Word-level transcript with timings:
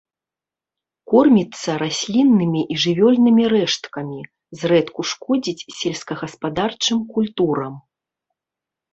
Корміцца 1.11 1.71
расліннымі 1.81 2.61
і 2.75 2.77
жывёльнымі 2.83 3.43
рэшткамі, 3.53 4.21
зрэдку 4.61 5.01
шкодзіць 5.11 5.67
сельскагаспадарчым 5.81 7.05
культурам. 7.19 7.73